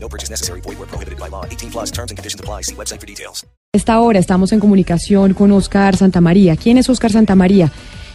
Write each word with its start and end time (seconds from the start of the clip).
No 0.00 0.08
purchase 0.08 0.30
necessary. 0.30 0.60
Void 0.62 0.78
where 0.78 0.88
prohibited 0.88 1.18
by 1.18 1.28
law. 1.28 1.44
18 1.44 1.70
plus 1.70 1.90
terms 1.90 2.10
and 2.10 2.18
conditions 2.18 2.40
apply. 2.40 2.62
See 2.62 2.74
website 2.74 3.00
for 3.00 3.06
details. 3.06 3.44
Esta 3.74 4.00
hora 4.00 4.18
estamos 4.18 4.52
en 4.52 4.60
comunicación 4.60 5.34
con 5.34 5.52
Oscar 5.52 5.94
Santamaría. 5.94 6.56
¿Quién 6.56 6.78
es 6.78 6.88
Oscar 6.88 7.12
Santamaría? 7.12 7.70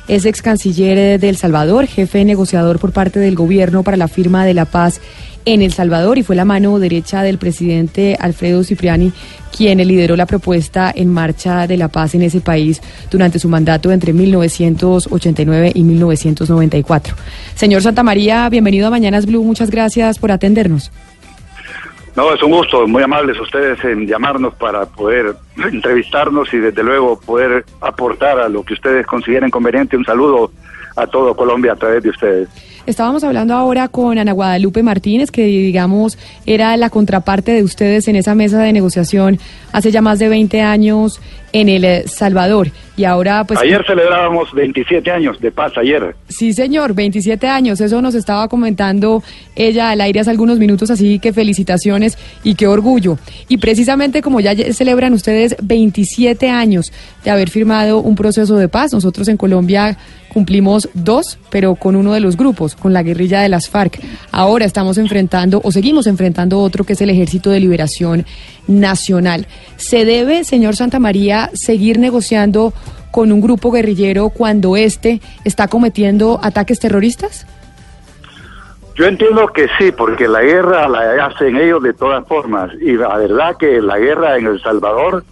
Es 0.08 0.26
ex 0.26 0.42
canciller 0.42 1.20
de 1.20 1.30
El 1.30 1.38
Salvador, 1.38 1.86
jefe 1.86 2.26
negociador 2.26 2.80
por 2.80 2.92
parte 2.92 3.20
del 3.20 3.36
gobierno 3.36 3.84
para 3.84 3.96
la 3.96 4.08
firma 4.08 4.46
de 4.46 4.56
la 4.56 4.66
paz 4.66 5.00
en 5.46 5.62
El 5.62 5.72
Salvador 5.72 6.18
y 6.18 6.24
fue 6.24 6.36
la 6.36 6.44
mano 6.44 6.80
derecha 6.80 7.22
del 7.22 7.38
presidente 7.38 8.18
Alfredo 8.20 8.64
Cipriani 8.64 9.14
quien 9.56 9.78
lideró 9.78 10.16
la 10.16 10.26
propuesta 10.26 10.92
en 10.94 11.10
marcha 11.10 11.68
de 11.68 11.78
la 11.78 11.88
paz 11.88 12.16
en 12.16 12.24
ese 12.24 12.42
país 12.42 12.82
durante 13.12 13.40
su 13.40 13.48
mandato 13.48 13.92
entre 13.92 14.12
1989 14.14 15.72
y 15.76 15.84
1994. 15.84 17.16
Señor 17.56 17.84
Santamaría, 17.84 18.50
bienvenido 18.50 18.88
a 18.88 18.90
Mañanas 18.90 19.26
Blue. 19.26 19.44
Muchas 19.44 19.70
gracias 19.70 20.18
por 20.18 20.32
atendernos. 20.32 20.92
No, 22.16 22.32
es 22.32 22.44
un 22.44 22.52
gusto, 22.52 22.88
muy 22.88 23.02
amables 23.02 23.40
ustedes 23.40 23.84
en 23.84 24.06
llamarnos 24.06 24.54
para 24.56 24.86
poder 24.86 25.36
entrevistarnos 25.72 26.54
y 26.54 26.58
desde 26.58 26.84
luego 26.84 27.20
poder 27.20 27.66
aportar 27.82 28.40
a 28.40 28.50
lo 28.50 28.64
que 28.64 28.74
ustedes 28.74 29.06
consideren 29.08 29.50
conveniente. 29.50 29.98
Un 29.98 30.06
saludo 30.06 30.52
a 30.96 31.08
todo 31.08 31.36
Colombia 31.36 31.74
a 31.74 31.76
través 31.76 32.04
de 32.04 32.10
ustedes. 32.10 32.50
Estábamos 32.86 33.24
hablando 33.24 33.54
ahora 33.54 33.88
con 33.88 34.18
Ana 34.18 34.34
Guadalupe 34.34 34.84
Martínez, 34.84 35.32
que 35.32 35.46
digamos 35.46 36.20
era 36.46 36.76
la 36.78 36.90
contraparte 36.90 37.54
de 37.54 37.64
ustedes 37.64 38.08
en 38.08 38.18
esa 38.18 38.36
mesa 38.36 38.60
de 38.60 38.74
negociación 38.74 39.40
hace 39.72 39.90
ya 39.90 40.02
más 40.02 40.20
de 40.20 40.28
20 40.28 40.62
años 40.62 41.22
en 41.54 41.70
El 41.70 42.10
Salvador. 42.10 42.70
Y 42.98 43.06
ahora 43.06 43.44
pues... 43.46 43.60
Ayer 43.60 43.84
celebrábamos 43.88 44.52
27 44.54 45.10
años 45.10 45.40
de 45.40 45.52
paz, 45.52 45.72
ayer. 45.78 46.16
Sí, 46.28 46.54
señor, 46.54 46.94
27 46.94 47.48
años. 47.48 47.80
Eso 47.80 48.02
nos 48.02 48.16
estaba 48.16 48.48
comentando 48.48 49.24
ella 49.56 49.92
al 49.92 50.02
aire 50.02 50.20
hace 50.20 50.30
algunos 50.30 50.60
minutos, 50.60 50.92
así 50.92 51.20
que 51.20 51.34
felicitaciones 51.34 52.18
y 52.44 52.56
qué 52.56 52.68
orgullo. 52.68 53.18
Y 53.48 53.58
precisamente 53.58 54.22
como 54.22 54.42
ya 54.42 54.56
celebran 54.74 55.14
ustedes 55.14 55.56
27 55.62 56.50
años 56.50 56.92
de 57.24 57.32
haber 57.32 57.50
firmado 57.50 58.00
un 58.00 58.16
proceso 58.16 58.58
de 58.58 58.68
paz, 58.68 58.94
nosotros 58.94 59.28
en 59.28 59.38
Colombia 59.38 59.98
cumplimos 60.34 60.90
dos, 60.94 61.38
pero 61.52 61.76
con 61.76 61.96
uno 61.96 62.14
de 62.14 62.20
los 62.20 62.36
grupos, 62.36 62.76
con 62.76 62.92
la 62.92 63.04
guerrilla 63.04 63.42
de 63.42 63.50
las 63.50 63.70
FARC. 63.70 64.02
Ahora 64.32 64.66
estamos 64.66 64.98
enfrentando 64.98 65.62
o 65.64 65.72
seguimos 65.72 66.08
enfrentando 66.08 66.60
otro 66.60 66.84
que 66.84 66.94
es 66.94 67.02
el 67.02 67.12
Ejército 67.12 67.52
de 67.52 67.60
Liberación 67.60 68.26
Nacional. 68.68 69.48
¿Se 69.78 70.06
debe, 70.06 70.44
señor 70.44 70.76
Santamaría, 70.76 71.50
seguir 71.54 72.00
negociando 72.00 72.74
con 73.12 73.32
un 73.32 73.42
grupo 73.42 73.72
guerrillero 73.72 74.30
cuando 74.30 74.76
éste 74.76 75.22
está 75.44 75.68
cometiendo 75.68 76.40
ataques 76.42 76.80
terroristas? 76.80 77.46
Yo 78.96 79.06
entiendo 79.06 79.48
que 79.48 79.68
sí, 79.78 79.92
porque 79.92 80.28
la 80.28 80.42
guerra 80.42 80.88
la 80.88 81.26
hacen 81.26 81.58
ellos 81.58 81.82
de 81.82 81.94
todas 81.94 82.28
formas. 82.28 82.72
Y 82.80 82.94
la 82.94 83.18
verdad 83.18 83.58
que 83.58 83.82
la 83.82 83.98
guerra 83.98 84.38
en 84.38 84.46
El 84.46 84.62
Salvador 84.62 85.24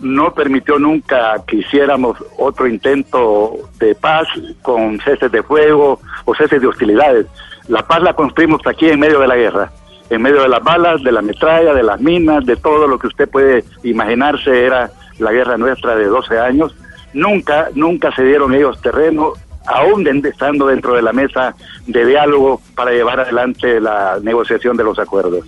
no 0.00 0.34
permitió 0.34 0.78
nunca 0.78 1.36
que 1.46 1.56
hiciéramos 1.56 2.16
otro 2.38 2.66
intento 2.66 3.52
de 3.78 3.94
paz 3.94 4.26
con 4.62 4.98
ceses 5.00 5.30
de 5.30 5.42
fuego 5.42 6.00
o 6.24 6.34
ceses 6.34 6.60
de 6.60 6.66
hostilidades. 6.66 7.26
La 7.68 7.86
paz 7.86 8.02
la 8.02 8.14
construimos 8.14 8.60
aquí 8.66 8.88
en 8.88 8.98
medio 8.98 9.20
de 9.20 9.28
la 9.28 9.36
guerra, 9.36 9.70
en 10.10 10.22
medio 10.22 10.42
de 10.42 10.48
las 10.48 10.62
balas, 10.62 11.02
de 11.02 11.12
la 11.12 11.22
metralla, 11.22 11.72
de 11.72 11.84
las 11.84 12.00
minas, 12.00 12.44
de 12.44 12.56
todo 12.56 12.88
lo 12.88 12.98
que 12.98 13.06
usted 13.06 13.28
puede 13.28 13.64
imaginarse 13.84 14.64
era 14.66 14.90
la 15.18 15.32
guerra 15.32 15.56
nuestra 15.56 15.94
de 15.94 16.06
12 16.06 16.38
años. 16.38 16.74
Nunca, 17.12 17.68
nunca 17.74 18.14
se 18.14 18.24
dieron 18.24 18.52
ellos 18.52 18.80
terreno, 18.82 19.34
aún 19.66 20.06
estando 20.26 20.66
dentro 20.66 20.94
de 20.94 21.02
la 21.02 21.12
mesa 21.12 21.54
de 21.86 22.04
diálogo 22.04 22.60
para 22.74 22.90
llevar 22.90 23.20
adelante 23.20 23.80
la 23.80 24.18
negociación 24.20 24.76
de 24.76 24.84
los 24.84 24.98
acuerdos. 24.98 25.46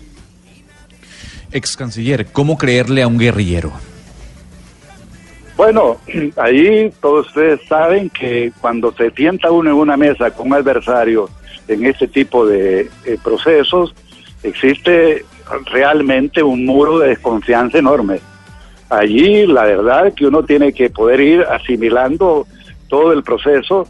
Ex 1.51 1.77
canciller, 1.77 2.27
¿cómo 2.33 2.57
creerle 2.57 3.03
a 3.03 3.09
un 3.09 3.19
guerrillero? 3.19 3.73
Bueno, 5.57 5.99
ahí 6.37 6.93
todos 7.01 7.27
ustedes 7.27 7.61
saben 7.69 8.11
que 8.11 8.53
cuando 8.61 8.93
se 8.93 9.11
sienta 9.11 9.51
uno 9.51 9.71
en 9.71 9.77
una 9.77 9.97
mesa 9.97 10.31
con 10.31 10.49
un 10.49 10.55
adversario 10.55 11.29
en 11.69 11.85
este 11.85 12.09
tipo 12.09 12.47
de 12.47 12.91
eh, 13.05 13.19
procesos, 13.23 13.95
existe 14.43 15.25
realmente 15.71 16.43
un 16.43 16.65
muro 16.65 16.99
de 16.99 17.09
desconfianza 17.09 17.79
enorme. 17.79 18.21
Allí 18.89 19.47
la 19.47 19.65
verdad 19.65 20.13
que 20.15 20.27
uno 20.27 20.43
tiene 20.43 20.73
que 20.73 20.91
poder 20.91 21.21
ir 21.21 21.43
asimilando 21.43 22.47
todo 22.89 23.13
el 23.13 23.23
proceso, 23.23 23.87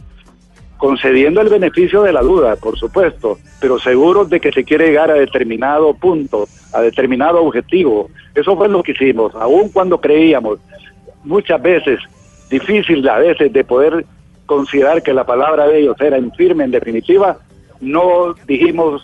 concediendo 0.77 1.41
el 1.41 1.49
beneficio 1.49 2.03
de 2.03 2.13
la 2.13 2.21
duda, 2.21 2.55
por 2.55 2.77
supuesto, 2.77 3.37
pero 3.59 3.79
seguro 3.79 4.25
de 4.25 4.39
que 4.39 4.51
se 4.51 4.63
quiere 4.63 4.87
llegar 4.87 5.11
a 5.11 5.15
determinado 5.15 5.93
punto, 5.93 6.47
a 6.73 6.81
determinado 6.81 7.43
objetivo. 7.43 8.09
Eso 8.33 8.55
fue 8.55 8.69
lo 8.69 8.81
que 8.83 8.93
hicimos, 8.93 9.33
aun 9.35 9.69
cuando 9.69 9.99
creíamos 9.99 10.59
muchas 11.23 11.61
veces 11.61 11.99
difícil 12.49 13.07
a 13.07 13.17
veces 13.19 13.51
de 13.51 13.63
poder 13.63 14.05
considerar 14.45 15.01
que 15.01 15.13
la 15.13 15.25
palabra 15.25 15.67
de 15.67 15.79
ellos 15.79 15.95
era 15.99 16.17
en 16.17 16.31
firme, 16.33 16.65
en 16.65 16.71
definitiva, 16.71 17.37
no 17.81 18.33
dijimos 18.45 19.03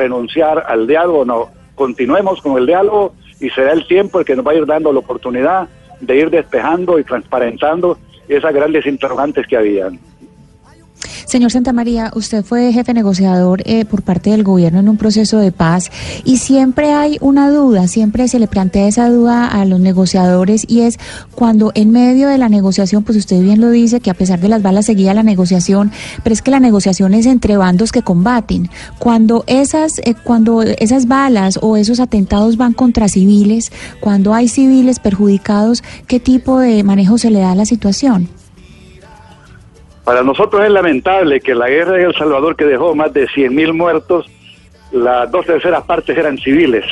renunciar 0.00 0.64
al 0.66 0.86
diálogo, 0.86 1.24
no, 1.24 1.48
continuemos 1.74 2.40
con 2.40 2.56
el 2.56 2.66
diálogo 2.66 3.12
y 3.40 3.50
será 3.50 3.72
el 3.72 3.86
tiempo 3.86 4.18
el 4.18 4.24
que 4.24 4.34
nos 4.34 4.46
va 4.46 4.52
a 4.52 4.54
ir 4.54 4.66
dando 4.66 4.92
la 4.92 5.00
oportunidad 5.00 5.68
de 6.00 6.16
ir 6.16 6.30
despejando 6.30 6.98
y 6.98 7.04
transparentando 7.04 7.98
esas 8.28 8.54
grandes 8.54 8.86
interrogantes 8.86 9.46
que 9.46 9.56
habían. 9.56 9.98
Señor 11.30 11.52
Santamaría, 11.52 12.10
usted 12.16 12.44
fue 12.44 12.72
jefe 12.72 12.92
negociador 12.92 13.62
eh, 13.64 13.84
por 13.84 14.02
parte 14.02 14.30
del 14.30 14.42
gobierno 14.42 14.80
en 14.80 14.88
un 14.88 14.96
proceso 14.96 15.38
de 15.38 15.52
paz 15.52 15.88
y 16.24 16.38
siempre 16.38 16.92
hay 16.92 17.18
una 17.20 17.48
duda, 17.52 17.86
siempre 17.86 18.26
se 18.26 18.40
le 18.40 18.48
plantea 18.48 18.88
esa 18.88 19.08
duda 19.08 19.46
a 19.46 19.64
los 19.64 19.78
negociadores 19.78 20.64
y 20.66 20.80
es 20.80 20.98
cuando 21.32 21.70
en 21.76 21.92
medio 21.92 22.26
de 22.26 22.36
la 22.36 22.48
negociación, 22.48 23.04
pues 23.04 23.16
usted 23.16 23.40
bien 23.42 23.60
lo 23.60 23.70
dice, 23.70 24.00
que 24.00 24.10
a 24.10 24.14
pesar 24.14 24.40
de 24.40 24.48
las 24.48 24.60
balas 24.60 24.86
seguía 24.86 25.14
la 25.14 25.22
negociación, 25.22 25.92
pero 26.24 26.34
es 26.34 26.42
que 26.42 26.50
la 26.50 26.58
negociación 26.58 27.14
es 27.14 27.26
entre 27.26 27.56
bandos 27.56 27.92
que 27.92 28.02
combaten. 28.02 28.68
Cuando 28.98 29.44
esas, 29.46 30.00
eh, 30.00 30.16
cuando 30.24 30.62
esas 30.62 31.06
balas 31.06 31.60
o 31.62 31.76
esos 31.76 32.00
atentados 32.00 32.56
van 32.56 32.72
contra 32.72 33.06
civiles, 33.06 33.70
cuando 34.00 34.34
hay 34.34 34.48
civiles 34.48 34.98
perjudicados, 34.98 35.84
¿qué 36.08 36.18
tipo 36.18 36.58
de 36.58 36.82
manejo 36.82 37.18
se 37.18 37.30
le 37.30 37.38
da 37.38 37.52
a 37.52 37.54
la 37.54 37.66
situación? 37.66 38.39
Para 40.10 40.24
nosotros 40.24 40.64
es 40.64 40.70
lamentable 40.72 41.40
que 41.40 41.54
la 41.54 41.68
guerra 41.68 41.92
de 41.92 42.02
El 42.02 42.14
Salvador, 42.16 42.56
que 42.56 42.64
dejó 42.64 42.96
más 42.96 43.12
de 43.12 43.28
100.000 43.28 43.72
muertos, 43.72 44.28
las 44.90 45.30
dos 45.30 45.46
terceras 45.46 45.84
partes 45.84 46.18
eran 46.18 46.36
civiles. 46.36 46.84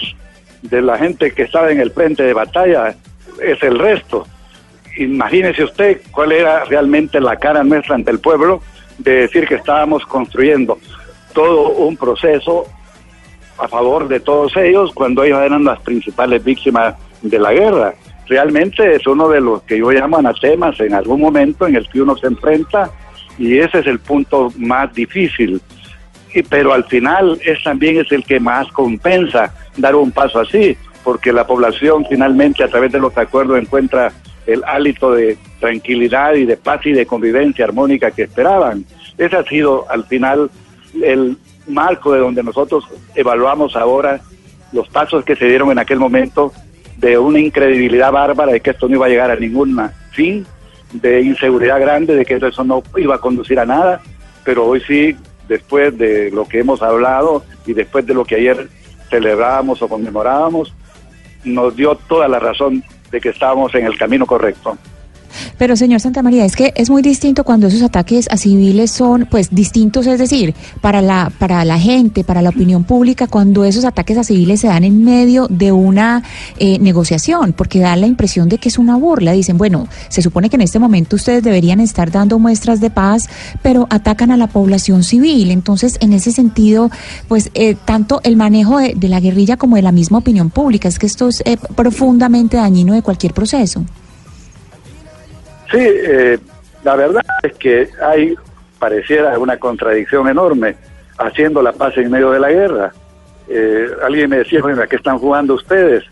De 0.62 0.81
la 0.81 0.97
gente 0.97 1.33
que 1.33 1.43
estaba 1.43 1.73
en 1.73 1.81
el 1.81 1.91
frente 1.91 2.23
de 2.23 2.33
batalla, 2.33 2.95
es 3.43 3.61
el 3.65 3.77
resto. 3.77 4.25
Imagínese 4.99 5.65
usted 5.65 6.01
cuál 6.12 6.31
era 6.31 6.65
realmente 6.67 7.21
la 7.21 7.34
cara 7.34 7.65
nuestra 7.65 7.97
ante 7.97 8.12
el 8.12 8.21
pueblo 8.21 8.62
de 8.99 9.23
decir 9.23 9.49
que 9.49 9.56
estábamos 9.56 10.06
construyendo 10.06 10.79
todo 11.33 11.71
un 11.71 11.97
proceso 11.97 12.67
a 13.59 13.67
favor 13.67 14.06
de 14.06 14.21
todos 14.21 14.56
ellos 14.56 14.93
cuando 14.95 15.25
ellos 15.25 15.41
eran 15.43 15.65
las 15.65 15.81
principales 15.81 16.45
víctimas 16.45 16.95
de 17.23 17.39
la 17.41 17.53
guerra. 17.53 17.95
Realmente 18.29 18.95
es 18.95 19.05
uno 19.09 19.29
de 19.29 19.41
los 19.41 19.62
que 19.62 19.76
yo 19.76 19.91
llamo 19.91 20.19
anatemas 20.19 20.79
en 20.79 20.94
algún 20.94 21.20
momento 21.20 21.67
en 21.67 21.75
el 21.75 21.88
que 21.88 22.00
uno 22.00 22.17
se 22.17 22.29
enfrenta 22.29 22.88
y 23.38 23.58
ese 23.58 23.79
es 23.79 23.87
el 23.87 23.99
punto 24.00 24.52
más 24.56 24.93
difícil. 24.94 25.61
Y, 26.35 26.43
pero 26.43 26.73
al 26.73 26.85
final 26.85 27.40
es 27.44 27.62
también 27.62 27.99
es 27.99 28.12
el 28.12 28.25
que 28.25 28.40
más 28.40 28.69
compensa 28.73 29.55
dar 29.76 29.94
un 29.94 30.11
paso 30.11 30.40
así, 30.40 30.76
porque 31.05 31.32
la 31.32 31.46
población 31.46 32.05
finalmente 32.08 32.62
a 32.62 32.69
través 32.69 32.93
de 32.93 33.00
los 33.00 33.17
acuerdos 33.17 33.58
encuentra 33.58 34.12
el 34.46 34.62
hálito 34.64 35.12
de 35.12 35.38
tranquilidad 35.61 36.35
y 36.35 36.44
de 36.44 36.56
paz 36.56 36.85
y 36.85 36.93
de 36.93 37.06
convivencia 37.06 37.64
armónica 37.64 38.11
que 38.11 38.23
esperaban. 38.23 38.85
Ese 39.17 39.37
ha 39.37 39.44
sido 39.44 39.87
al 39.91 40.05
final 40.05 40.50
el 41.02 41.37
marco 41.67 42.12
de 42.12 42.20
donde 42.20 42.43
nosotros 42.43 42.84
evaluamos 43.14 43.76
ahora 43.76 44.20
los 44.73 44.88
pasos 44.88 45.25
que 45.25 45.37
se 45.37 45.46
dieron 45.46 45.70
en 45.70 45.79
aquel 45.79 45.99
momento 45.99 46.52
de 46.96 47.19
una 47.19 47.38
incredibilidad 47.38 48.11
bárbara 48.11 48.52
de 48.52 48.61
que 48.61 48.70
esto 48.70 48.88
no 48.88 48.96
iba 48.96 49.06
a 49.06 49.08
llegar 49.08 49.31
a 49.31 49.37
ningún 49.37 49.79
fin, 50.12 50.46
de 50.93 51.23
inseguridad 51.23 51.81
grande, 51.81 52.14
de 52.14 52.25
que 52.25 52.35
eso 52.35 52.64
no 52.64 52.82
iba 52.96 53.17
a 53.17 53.20
conducir 53.20 53.58
a 53.61 53.67
nada, 53.67 54.00
pero 54.44 54.67
hoy 54.67 54.81
sí, 54.87 55.17
después 55.49 55.96
de 55.99 56.31
lo 56.31 56.46
que 56.46 56.61
hemos 56.61 56.82
hablado 56.82 57.44
y 57.67 57.73
después 57.73 58.06
de 58.06 58.14
lo 58.14 58.25
que 58.25 58.37
ayer 58.37 58.69
celebrábamos 59.11 59.82
o 59.82 59.88
conmemorábamos, 59.88 60.75
nos 61.44 61.76
dio 61.76 61.94
toda 61.94 62.29
la 62.29 62.38
razón 62.38 62.82
de 63.11 63.20
que 63.20 63.31
estábamos 63.31 63.75
en 63.75 63.87
el 63.87 63.96
camino 63.99 64.26
correcto. 64.26 64.76
Pero 65.59 65.77
señor 65.77 66.01
Santa 66.01 66.23
María, 66.23 66.45
es 66.45 66.57
que 66.57 66.73
es 66.77 66.91
muy 66.91 67.03
distinto 67.03 67.45
cuando 67.45 67.67
esos 67.67 67.83
ataques 67.83 68.29
a 68.31 68.37
civiles 68.37 68.91
son 68.91 69.27
pues 69.31 69.49
distintos, 69.51 70.07
es 70.07 70.19
decir, 70.19 70.55
para 70.81 71.03
la 71.03 71.33
para 71.39 71.65
la 71.65 71.79
gente, 71.79 72.25
para 72.25 72.43
la 72.43 72.51
opinión 72.51 72.85
pública, 72.85 73.27
cuando 73.27 73.65
esos 73.65 73.85
ataques 73.85 74.19
a 74.19 74.25
civiles 74.25 74.61
se 74.61 74.69
dan 74.69 74.85
en 74.85 75.05
medio 75.05 75.47
de 75.49 75.73
una 75.73 76.23
eh, 76.59 76.79
negociación, 76.79 77.53
porque 77.53 77.81
da 77.81 77.97
la 77.97 78.07
impresión 78.07 78.49
de 78.49 78.59
que 78.59 78.69
es 78.69 78.79
una 78.79 78.97
burla. 78.97 79.33
Dicen, 79.33 79.59
bueno, 79.59 79.89
se 80.09 80.23
supone 80.23 80.51
que 80.51 80.57
en 80.57 80.63
este 80.63 80.79
momento 80.79 81.17
ustedes 81.17 81.43
deberían 81.43 81.81
estar 81.81 82.11
dando 82.11 82.39
muestras 82.39 82.81
de 82.81 82.91
paz, 82.91 83.29
pero 83.63 83.87
atacan 83.91 84.31
a 84.31 84.37
la 84.37 84.47
población 84.47 85.03
civil. 85.05 85.51
Entonces, 85.51 85.97
en 86.01 86.13
ese 86.13 86.33
sentido, 86.33 86.91
pues 87.29 87.51
eh, 87.55 87.77
tanto 87.85 88.21
el 88.25 88.37
manejo 88.37 88.79
de, 88.79 88.95
de, 88.95 89.09
la 89.09 89.21
guerrilla 89.21 89.57
como 89.57 89.77
de 89.77 89.83
la 89.83 89.93
misma 89.93 90.19
opinión 90.19 90.51
pública, 90.51 90.89
es 90.89 90.99
que 90.99 91.07
esto 91.07 91.29
es 91.29 91.43
eh, 91.45 91.57
profundamente 91.75 92.57
dañino 92.57 92.95
de 92.95 93.03
cualquier 93.03 93.35
proceso. 93.35 93.85
Sí, 95.70 95.79
eh, 95.81 96.38
la 96.82 96.97
verdad 96.97 97.25
es 97.43 97.53
que 97.55 97.88
hay, 98.03 98.35
pareciera 98.79 99.38
una 99.38 99.59
contradicción 99.59 100.29
enorme, 100.29 100.76
haciendo 101.19 101.61
la 101.61 101.73
paz 101.73 101.97
en 101.99 102.11
medio 102.11 102.31
de 102.31 102.41
la 102.41 102.50
guerra. 102.50 102.93
Eh, 103.49 103.88
alguien 104.03 104.31
me 104.31 104.38
decía, 104.38 104.62
bueno, 104.62 104.82
¿a 104.82 104.87
qué 104.87 104.97
están 104.97 105.19
jugando 105.19 105.55
ustedes? 105.55 106.05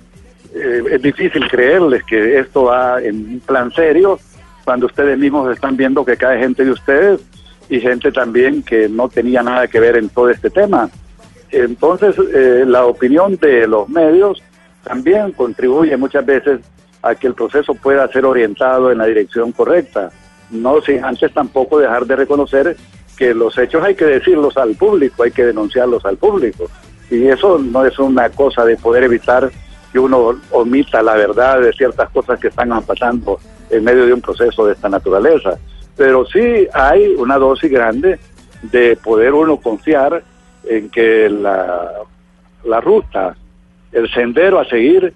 Eh, 0.54 0.82
es 0.90 1.02
difícil 1.02 1.48
creerles 1.48 2.02
que 2.04 2.38
esto 2.38 2.64
va 2.64 3.00
en 3.02 3.16
un 3.16 3.40
plan 3.40 3.70
serio 3.72 4.18
cuando 4.64 4.86
ustedes 4.86 5.18
mismos 5.18 5.52
están 5.52 5.76
viendo 5.76 6.04
que 6.04 6.16
cae 6.16 6.38
gente 6.38 6.64
de 6.64 6.72
ustedes 6.72 7.20
y 7.68 7.80
gente 7.80 8.12
también 8.12 8.62
que 8.62 8.88
no 8.88 9.08
tenía 9.08 9.42
nada 9.42 9.68
que 9.68 9.80
ver 9.80 9.96
en 9.96 10.08
todo 10.08 10.30
este 10.30 10.50
tema. 10.50 10.90
Entonces, 11.50 12.16
la 12.66 12.84
opinión 12.84 13.36
de 13.36 13.66
los 13.66 13.88
medios 13.88 14.42
también 14.82 15.32
contribuye 15.32 15.96
muchas 15.96 16.26
veces 16.26 16.60
a 17.08 17.14
que 17.14 17.26
el 17.26 17.34
proceso 17.34 17.74
pueda 17.74 18.08
ser 18.08 18.24
orientado 18.24 18.90
en 18.90 18.98
la 18.98 19.06
dirección 19.06 19.52
correcta. 19.52 20.10
No 20.50 20.80
sin 20.80 21.04
antes 21.04 21.32
tampoco 21.32 21.78
dejar 21.78 22.06
de 22.06 22.16
reconocer 22.16 22.76
que 23.16 23.34
los 23.34 23.56
hechos 23.58 23.82
hay 23.82 23.94
que 23.94 24.04
decirlos 24.04 24.56
al 24.56 24.74
público, 24.74 25.22
hay 25.22 25.30
que 25.30 25.44
denunciarlos 25.44 26.04
al 26.04 26.16
público. 26.16 26.68
Y 27.10 27.26
eso 27.28 27.58
no 27.58 27.84
es 27.84 27.98
una 27.98 28.28
cosa 28.30 28.64
de 28.64 28.76
poder 28.76 29.04
evitar 29.04 29.50
que 29.92 29.98
uno 29.98 30.38
omita 30.50 31.02
la 31.02 31.14
verdad 31.14 31.60
de 31.60 31.72
ciertas 31.72 32.10
cosas 32.10 32.38
que 32.38 32.48
están 32.48 32.70
pasando 32.82 33.38
en 33.70 33.84
medio 33.84 34.06
de 34.06 34.12
un 34.12 34.20
proceso 34.20 34.66
de 34.66 34.74
esta 34.74 34.88
naturaleza. 34.88 35.58
Pero 35.96 36.26
sí 36.26 36.66
hay 36.74 37.14
una 37.16 37.38
dosis 37.38 37.70
grande 37.70 38.18
de 38.62 38.96
poder 38.96 39.32
uno 39.32 39.56
confiar 39.56 40.22
en 40.68 40.90
que 40.90 41.30
la, 41.30 41.92
la 42.64 42.80
ruta, 42.80 43.36
el 43.92 44.12
sendero 44.12 44.58
a 44.58 44.68
seguir, 44.68 45.14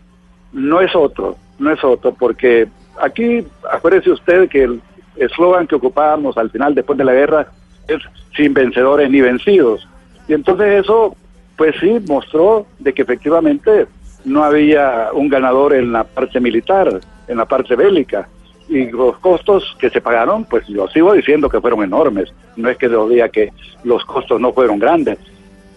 no 0.52 0.80
es 0.80 0.94
otro, 0.94 1.36
no 1.60 1.70
es 1.72 1.84
otro, 1.84 2.12
porque 2.12 2.66
aquí, 3.00 3.46
acuérdese 3.70 4.10
usted 4.10 4.48
que 4.48 4.64
el 4.64 4.80
eslogan 5.16 5.66
que 5.66 5.76
ocupábamos 5.76 6.36
al 6.36 6.50
final, 6.50 6.74
después 6.74 6.98
de 6.98 7.04
la 7.04 7.12
guerra, 7.12 7.46
es 7.86 7.98
sin 8.36 8.54
vencedores 8.54 9.10
ni 9.10 9.20
vencidos. 9.20 9.86
Y 10.26 10.34
entonces 10.34 10.84
eso, 10.84 11.16
pues 11.56 11.74
sí, 11.80 11.98
mostró 12.08 12.66
de 12.78 12.92
que 12.92 13.02
efectivamente 13.02 13.86
no 14.24 14.44
había 14.44 15.08
un 15.12 15.28
ganador 15.28 15.74
en 15.74 15.92
la 15.92 16.04
parte 16.04 16.40
militar, 16.40 17.00
en 17.28 17.36
la 17.36 17.46
parte 17.46 17.76
bélica. 17.76 18.28
Y 18.68 18.90
los 18.90 19.18
costos 19.18 19.76
que 19.80 19.90
se 19.90 20.00
pagaron, 20.00 20.44
pues 20.44 20.66
yo 20.68 20.86
sigo 20.88 21.12
diciendo 21.12 21.48
que 21.48 21.60
fueron 21.60 21.82
enormes. 21.82 22.32
No 22.56 22.68
es 22.68 22.78
que 22.78 22.88
yo 22.88 23.08
diga 23.08 23.28
que 23.28 23.52
los 23.82 24.04
costos 24.04 24.40
no 24.40 24.52
fueron 24.52 24.78
grandes. 24.78 25.18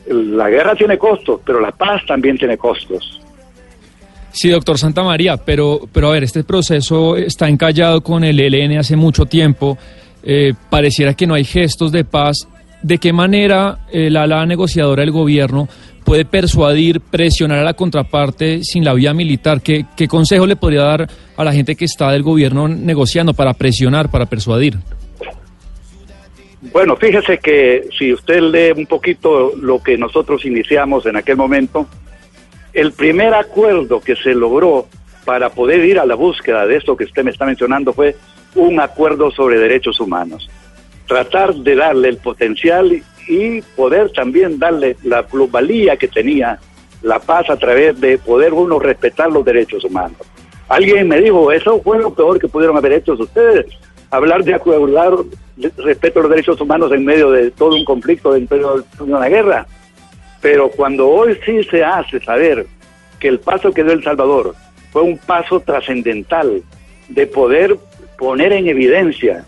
La 0.05 0.49
guerra 0.49 0.75
tiene 0.75 0.97
costos, 0.97 1.41
pero 1.43 1.59
la 1.59 1.71
paz 1.71 2.05
también 2.05 2.37
tiene 2.37 2.57
costos. 2.57 3.22
Sí, 4.33 4.49
doctor 4.49 4.79
Santa 4.79 5.03
María, 5.03 5.37
pero, 5.37 5.81
pero 5.93 6.07
a 6.07 6.13
ver, 6.13 6.23
este 6.23 6.43
proceso 6.43 7.15
está 7.15 7.47
encallado 7.47 8.01
con 8.01 8.23
el 8.23 8.39
ELN 8.39 8.79
hace 8.79 8.95
mucho 8.95 9.27
tiempo. 9.27 9.77
Eh, 10.23 10.53
pareciera 10.71 11.13
que 11.13 11.27
no 11.27 11.35
hay 11.35 11.43
gestos 11.43 11.91
de 11.91 12.03
paz. 12.03 12.47
¿De 12.81 12.97
qué 12.97 13.13
manera 13.13 13.85
eh, 13.91 14.09
la 14.09 14.23
ala 14.23 14.43
negociadora 14.47 15.01
del 15.01 15.11
gobierno 15.11 15.69
puede 16.03 16.25
persuadir, 16.25 16.99
presionar 16.99 17.59
a 17.59 17.63
la 17.63 17.75
contraparte 17.75 18.63
sin 18.63 18.83
la 18.83 18.95
vía 18.95 19.13
militar? 19.13 19.61
¿Qué, 19.61 19.85
¿Qué 19.95 20.07
consejo 20.07 20.47
le 20.47 20.55
podría 20.55 20.81
dar 20.81 21.07
a 21.37 21.43
la 21.43 21.53
gente 21.53 21.75
que 21.75 21.85
está 21.85 22.11
del 22.11 22.23
gobierno 22.23 22.67
negociando 22.67 23.35
para 23.35 23.53
presionar, 23.53 24.09
para 24.09 24.25
persuadir? 24.25 24.79
Bueno, 26.73 26.95
fíjese 26.95 27.37
que 27.37 27.87
si 27.95 28.11
usted 28.11 28.41
lee 28.41 28.71
un 28.75 28.87
poquito 28.87 29.53
lo 29.55 29.83
que 29.83 29.95
nosotros 29.95 30.43
iniciamos 30.43 31.05
en 31.05 31.17
aquel 31.17 31.37
momento, 31.37 31.87
el 32.73 32.91
primer 32.91 33.33
acuerdo 33.33 34.01
que 34.01 34.15
se 34.15 34.33
logró 34.33 34.87
para 35.25 35.49
poder 35.49 35.85
ir 35.85 35.99
a 35.99 36.05
la 36.05 36.15
búsqueda 36.15 36.65
de 36.65 36.77
esto 36.77 36.97
que 36.97 37.05
usted 37.05 37.23
me 37.23 37.31
está 37.31 37.45
mencionando 37.45 37.93
fue 37.93 38.15
un 38.55 38.79
acuerdo 38.79 39.31
sobre 39.31 39.59
derechos 39.59 39.99
humanos. 39.99 40.49
Tratar 41.07 41.53
de 41.53 41.75
darle 41.75 42.09
el 42.09 42.17
potencial 42.17 43.01
y 43.27 43.61
poder 43.75 44.11
también 44.11 44.59
darle 44.59 44.97
la 45.03 45.25
plusvalía 45.25 45.97
que 45.97 46.07
tenía 46.07 46.59
la 47.01 47.19
paz 47.19 47.49
a 47.49 47.57
través 47.57 47.99
de 47.99 48.17
poder 48.17 48.53
uno 48.53 48.79
respetar 48.79 49.31
los 49.31 49.45
derechos 49.45 49.83
humanos. 49.83 50.17
Alguien 50.69 51.07
me 51.07 51.19
dijo, 51.19 51.51
eso 51.51 51.81
fue 51.81 51.99
lo 51.99 52.13
peor 52.13 52.39
que 52.39 52.47
pudieron 52.47 52.77
haber 52.77 52.93
hecho 52.93 53.13
ustedes, 53.13 53.65
hablar 54.09 54.43
de 54.43 54.55
acordar 54.55 55.13
respeto 55.77 56.19
a 56.19 56.23
los 56.23 56.31
derechos 56.31 56.59
humanos 56.59 56.91
en 56.91 57.05
medio 57.05 57.31
de 57.31 57.51
todo 57.51 57.75
un 57.75 57.85
conflicto, 57.85 58.35
en 58.35 58.47
medio 58.49 58.83
de 58.97 59.03
una 59.03 59.27
guerra. 59.27 59.67
Pero 60.43 60.69
cuando 60.69 61.09
hoy 61.09 61.39
sí 61.45 61.63
se 61.63 61.83
hace 61.83 62.19
saber 62.19 62.67
que 63.17 63.29
el 63.29 63.39
paso 63.39 63.71
que 63.71 63.81
dio 63.81 63.93
El 63.93 64.03
Salvador 64.03 64.53
fue 64.91 65.01
un 65.01 65.17
paso 65.17 65.61
trascendental 65.61 66.61
de 67.07 67.27
poder 67.27 67.77
poner 68.17 68.51
en 68.51 68.67
evidencia 68.67 69.45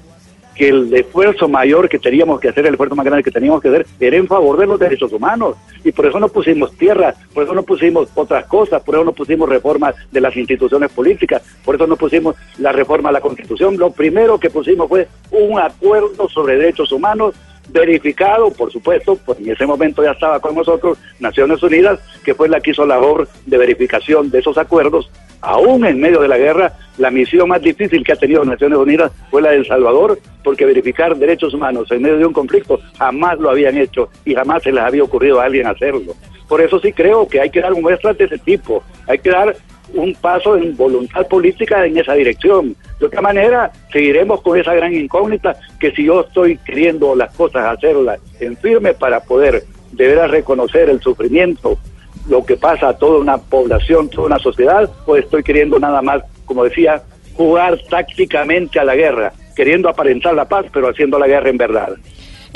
que 0.55 0.69
el 0.69 0.93
esfuerzo 0.93 1.49
mayor 1.49 1.89
que 1.89 1.99
teníamos 1.99 2.39
que 2.39 2.47
hacer, 2.47 2.65
el 2.65 2.75
esfuerzo 2.75 2.95
más 2.95 3.05
grande 3.05 3.23
que 3.23 3.31
teníamos 3.31 3.61
que 3.61 3.67
hacer, 3.67 3.85
era 3.99 4.15
en 4.15 4.25
favor 4.25 4.57
de 4.57 4.67
los 4.67 4.79
derechos 4.79 5.11
humanos. 5.11 5.57
Y 5.83 5.91
por 5.91 6.05
eso 6.05 6.17
no 6.17 6.29
pusimos 6.29 6.71
tierra, 6.77 7.13
por 7.33 7.43
eso 7.43 7.53
no 7.53 7.63
pusimos 7.63 8.07
otras 8.15 8.45
cosas, 8.45 8.81
por 8.81 8.95
eso 8.95 9.03
no 9.03 9.11
pusimos 9.11 9.49
reformas 9.49 9.95
de 10.13 10.21
las 10.21 10.35
instituciones 10.37 10.89
políticas, 10.91 11.41
por 11.65 11.75
eso 11.75 11.85
no 11.87 11.97
pusimos 11.97 12.37
la 12.57 12.71
reforma 12.71 13.09
a 13.09 13.11
la 13.11 13.19
Constitución. 13.19 13.75
Lo 13.77 13.91
primero 13.91 14.39
que 14.39 14.49
pusimos 14.49 14.87
fue 14.87 15.09
un 15.29 15.59
acuerdo 15.59 16.29
sobre 16.29 16.55
derechos 16.55 16.89
humanos 16.93 17.35
verificado, 17.69 18.51
por 18.51 18.71
supuesto, 18.71 19.17
pues 19.25 19.39
en 19.39 19.51
ese 19.51 19.65
momento 19.65 20.03
ya 20.03 20.11
estaba 20.11 20.39
con 20.39 20.55
nosotros 20.55 20.97
Naciones 21.19 21.61
Unidas, 21.63 21.99
que 22.23 22.33
fue 22.33 22.49
la 22.49 22.59
que 22.59 22.71
hizo 22.71 22.85
la 22.85 22.95
labor 22.95 23.27
de 23.45 23.57
verificación 23.57 24.29
de 24.29 24.39
esos 24.39 24.57
acuerdos, 24.57 25.09
aún 25.41 25.85
en 25.85 25.99
medio 25.99 26.21
de 26.21 26.27
la 26.27 26.37
guerra, 26.37 26.73
la 26.97 27.11
misión 27.11 27.49
más 27.49 27.61
difícil 27.61 28.03
que 28.03 28.13
ha 28.13 28.15
tenido 28.15 28.43
Naciones 28.45 28.77
Unidas 28.77 29.11
fue 29.29 29.41
la 29.41 29.51
de 29.51 29.57
El 29.57 29.67
Salvador, 29.67 30.19
porque 30.43 30.65
verificar 30.65 31.15
derechos 31.15 31.53
humanos 31.53 31.91
en 31.91 32.01
medio 32.01 32.17
de 32.17 32.25
un 32.25 32.33
conflicto 32.33 32.79
jamás 32.97 33.39
lo 33.39 33.49
habían 33.49 33.77
hecho 33.77 34.09
y 34.23 34.33
jamás 34.33 34.63
se 34.63 34.71
les 34.71 34.83
había 34.83 35.03
ocurrido 35.03 35.39
a 35.39 35.45
alguien 35.45 35.67
hacerlo. 35.67 36.13
Por 36.47 36.61
eso 36.61 36.79
sí 36.79 36.93
creo 36.93 37.27
que 37.27 37.41
hay 37.41 37.49
que 37.49 37.61
dar 37.61 37.73
muestras 37.73 38.17
de 38.17 38.25
ese 38.25 38.37
tipo, 38.37 38.83
hay 39.07 39.19
que 39.19 39.29
dar 39.29 39.55
un 39.93 40.13
paso 40.15 40.57
en 40.57 40.75
voluntad 40.75 41.27
política 41.27 41.85
en 41.85 41.97
esa 41.97 42.13
dirección. 42.13 42.75
De 42.99 43.07
otra 43.07 43.21
manera, 43.21 43.71
seguiremos 43.91 44.41
con 44.41 44.57
esa 44.57 44.73
gran 44.73 44.93
incógnita 44.93 45.55
que 45.79 45.91
si 45.91 46.05
yo 46.05 46.21
estoy 46.21 46.57
queriendo 46.57 47.15
las 47.15 47.33
cosas 47.35 47.65
hacerlas 47.65 48.19
en 48.39 48.55
firme 48.57 48.93
para 48.93 49.19
poder 49.19 49.63
deber 49.91 50.29
reconocer 50.31 50.89
el 50.89 51.01
sufrimiento, 51.01 51.77
lo 52.29 52.45
que 52.45 52.55
pasa 52.55 52.89
a 52.89 52.97
toda 52.97 53.19
una 53.19 53.37
población, 53.37 54.09
toda 54.09 54.27
una 54.27 54.39
sociedad, 54.39 54.89
pues 55.05 55.25
estoy 55.25 55.43
queriendo 55.43 55.77
nada 55.79 56.01
más, 56.01 56.23
como 56.45 56.63
decía, 56.63 57.03
jugar 57.33 57.77
tácticamente 57.89 58.79
a 58.79 58.85
la 58.85 58.95
guerra, 58.95 59.33
queriendo 59.55 59.89
aparentar 59.89 60.33
la 60.33 60.45
paz, 60.45 60.65
pero 60.71 60.89
haciendo 60.89 61.19
la 61.19 61.27
guerra 61.27 61.49
en 61.49 61.57
verdad. 61.57 61.89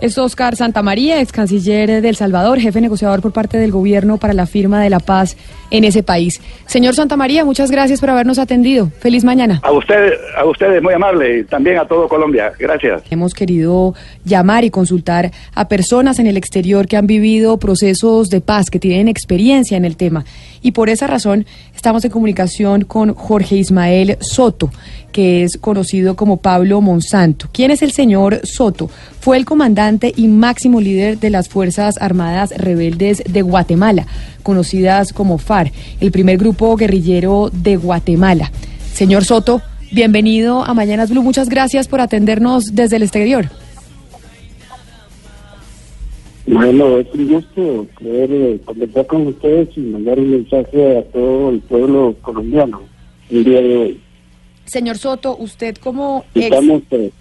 Es 0.02 0.18
Oscar 0.18 0.56
Santamaría, 0.56 1.20
ex 1.20 1.34
canciller 1.34 2.02
de 2.02 2.08
El 2.08 2.16
Salvador, 2.16 2.58
jefe 2.58 2.80
negociador 2.80 3.22
por 3.22 3.34
parte 3.34 3.58
del 3.58 3.70
gobierno 3.70 4.18
para 4.18 4.34
la 4.34 4.46
firma 4.46 4.82
de 4.82 4.90
la 4.90 5.02
paz 5.02 5.36
en 5.72 5.84
ese 5.84 6.04
país. 6.04 6.42
Señor 6.68 6.96
Santamaría, 6.96 7.44
muchas 7.44 7.70
gracias 7.70 8.00
por 8.00 8.10
habernos 8.10 8.40
atendido. 8.40 8.90
Feliz 9.00 9.26
mañana. 9.26 9.60
A 9.62 9.74
ustedes, 9.74 10.14
a 10.38 10.46
ustedes 10.46 10.82
muy 10.82 10.94
amable 10.94 11.40
y 11.40 11.44
también 11.44 11.80
a 11.80 11.86
todo 11.86 12.08
Colombia. 12.08 12.54
Gracias. 12.58 13.04
Hemos 13.10 13.34
querido 13.34 13.94
llamar 14.24 14.64
y 14.64 14.70
consultar 14.70 15.32
a 15.54 15.68
personas 15.68 16.18
en 16.20 16.28
el 16.28 16.38
exterior 16.38 16.88
que 16.88 16.96
han 16.96 17.06
vivido 17.06 17.58
procesos 17.58 18.30
de 18.30 18.40
paz, 18.40 18.70
que 18.70 18.80
tienen 18.80 19.10
experiencia 19.10 19.76
en 19.76 19.84
el 19.84 19.98
tema. 19.98 20.24
Y 20.62 20.72
por 20.72 20.90
esa 20.90 21.08
razón 21.08 21.46
estamos 21.76 22.06
en 22.06 22.12
comunicación 22.12 22.86
con 22.86 23.14
Jorge 23.16 23.58
Ismael 23.58 24.18
Soto 24.22 24.72
que 25.12 25.44
es 25.44 25.58
conocido 25.58 26.16
como 26.16 26.38
Pablo 26.38 26.82
Monsanto. 26.82 27.48
¿Quién 27.52 27.72
es 27.72 27.82
el 27.82 27.92
señor 27.92 28.42
Soto? 28.44 28.90
Fue 29.20 29.38
el 29.38 29.46
comandante 29.46 30.14
y 30.16 30.28
máximo 30.28 30.82
líder 30.82 31.20
de 31.20 31.30
las 31.30 31.50
Fuerzas 31.50 31.96
Armadas 32.00 32.54
Rebeldes 32.58 33.24
de 33.28 33.42
Guatemala, 33.42 34.08
conocidas 34.44 35.14
como 35.14 35.38
FARC, 35.38 35.74
el 36.00 36.12
primer 36.12 36.38
grupo 36.38 36.76
guerrillero 36.76 37.50
de 37.52 37.78
Guatemala. 37.78 38.52
Señor 38.94 39.26
Soto, 39.26 39.62
bienvenido 39.92 40.64
a 40.64 40.74
Mañanas 40.74 41.10
Blue. 41.10 41.24
Muchas 41.24 41.50
gracias 41.50 41.88
por 41.88 42.02
atendernos 42.02 42.66
desde 42.74 42.98
el 42.98 43.04
exterior. 43.04 43.50
Bueno, 46.52 46.98
es 46.98 47.08
un 47.14 47.28
gusto 47.28 47.86
poder 48.02 48.32
eh, 48.32 48.60
conversar 48.66 49.06
con 49.06 49.28
ustedes 49.28 49.70
y 49.78 49.82
mandar 49.82 50.18
un 50.18 50.32
mensaje 50.32 50.98
a 50.98 51.04
todo 51.04 51.52
el 51.52 51.60
pueblo 51.60 52.16
colombiano. 52.24 52.82
el 53.30 53.44
día 53.44 53.62
de 53.62 53.78
hoy. 53.78 54.00
Señor 54.70 54.98
Soto, 54.98 55.36
usted 55.38 55.76
como 55.78 56.26
ex, 56.36 56.56
eh, 56.92 57.12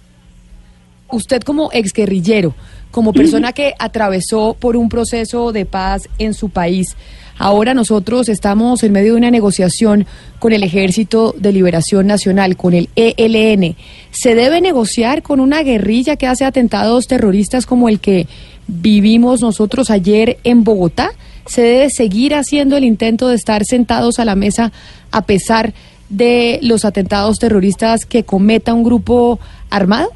usted 1.10 1.42
como 1.42 1.70
exguerrillero, 1.72 2.54
como 2.90 3.12
persona 3.12 3.52
que 3.52 3.74
atravesó 3.78 4.56
por 4.58 4.76
un 4.76 4.88
proceso 4.88 5.52
de 5.52 5.64
paz 5.64 6.08
en 6.18 6.34
su 6.34 6.50
país, 6.50 6.96
ahora 7.38 7.74
nosotros 7.74 8.28
estamos 8.28 8.82
en 8.82 8.92
medio 8.92 9.12
de 9.12 9.18
una 9.18 9.30
negociación 9.30 10.06
con 10.38 10.52
el 10.52 10.62
Ejército 10.62 11.34
de 11.38 11.52
Liberación 11.52 12.06
Nacional, 12.06 12.56
con 12.56 12.74
el 12.74 12.88
ELN. 12.96 13.76
¿Se 14.10 14.34
debe 14.34 14.60
negociar 14.60 15.22
con 15.22 15.40
una 15.40 15.62
guerrilla 15.62 16.16
que 16.16 16.26
hace 16.26 16.44
atentados 16.44 17.06
terroristas 17.06 17.66
como 17.66 17.88
el 17.88 18.00
que 18.00 18.26
vivimos 18.66 19.40
nosotros 19.40 19.90
ayer 19.90 20.38
en 20.44 20.64
Bogotá? 20.64 21.12
¿Se 21.46 21.62
debe 21.62 21.90
seguir 21.90 22.34
haciendo 22.34 22.76
el 22.76 22.84
intento 22.84 23.28
de 23.28 23.36
estar 23.36 23.64
sentados 23.64 24.18
a 24.18 24.26
la 24.26 24.34
mesa 24.34 24.72
a 25.10 25.22
pesar 25.22 25.68
de 25.68 25.74
los 26.10 26.84
atentados 26.84 27.38
terroristas 27.38 28.06
que 28.06 28.24
cometa 28.24 28.74
un 28.74 28.84
grupo 28.84 29.38
armado? 29.70 30.10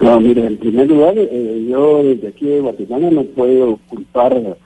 No, 0.00 0.18
mire, 0.18 0.46
en 0.46 0.56
primer 0.56 0.88
lugar, 0.88 1.14
eh, 1.16 1.66
yo 1.68 2.02
desde 2.02 2.28
aquí 2.28 2.46
de 2.46 2.60
Guatemala 2.60 3.10
no 3.10 3.24
puedo 3.24 3.78
culpar 3.88 4.56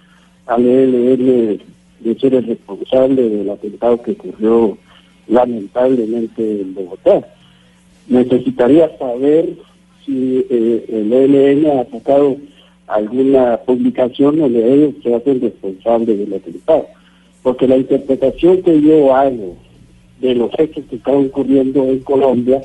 al 0.46 0.66
ELN 0.66 1.60
de 2.00 2.18
ser 2.20 2.34
el 2.34 2.46
responsable 2.46 3.28
del 3.28 3.50
atentado 3.50 4.00
que 4.00 4.12
ocurrió 4.12 4.78
lamentablemente 5.26 6.60
en 6.60 6.74
Bogotá. 6.74 7.26
Necesitaría 8.06 8.96
saber 8.98 9.56
si 10.04 10.46
eh, 10.50 10.84
el 10.88 11.12
ELN 11.12 11.80
ha 11.80 11.84
sacado 11.90 12.36
alguna 12.86 13.56
publicación 13.64 14.38
donde 14.38 14.72
ellos 14.72 14.94
se 15.02 15.14
hacen 15.14 15.40
responsables 15.40 16.18
del 16.18 16.34
atentado. 16.34 16.86
Porque 17.44 17.68
la 17.68 17.76
interpretación 17.76 18.62
que 18.62 18.80
yo 18.80 19.14
hago 19.14 19.54
de 20.20 20.34
los 20.34 20.50
hechos 20.58 20.82
que 20.88 20.96
están 20.96 21.26
ocurriendo 21.26 21.84
en 21.84 21.98
Colombia 22.00 22.62